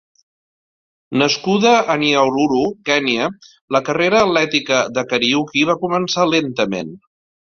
Nascuda 1.21 1.73
a 1.93 1.97
Nyahururu, 2.03 2.61
Kenya, 2.89 3.27
la 3.77 3.83
carrera 3.89 4.23
atlètica 4.29 4.81
de 4.97 5.05
Kariuki 5.13 5.67
va 5.73 5.79
començar 5.87 6.29
lentament. 6.33 6.91